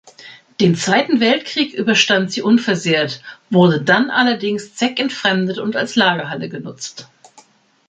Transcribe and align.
Den 0.59 0.73
Zweiten 0.75 1.19
Weltkrieg 1.19 1.75
überstand 1.75 2.31
sie 2.31 2.41
unversehrt, 2.41 3.21
wurde 3.51 3.83
dann 3.83 4.09
allerdings 4.09 4.73
zweckentfremdet 4.73 5.59
und 5.59 5.75
als 5.75 5.95
Lagerhalle 5.95 6.49
genutzt. 6.49 7.07